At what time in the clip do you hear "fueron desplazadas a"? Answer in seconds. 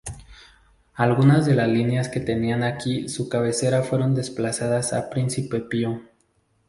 3.83-5.11